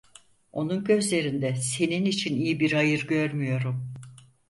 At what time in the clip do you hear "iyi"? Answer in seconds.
2.35-2.59